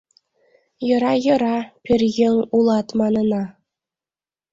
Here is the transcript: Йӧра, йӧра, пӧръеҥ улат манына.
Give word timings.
Йӧра, 0.87 1.13
йӧра, 1.25 1.57
пӧръеҥ 1.83 2.35
улат 2.57 2.87
манына. 2.99 3.43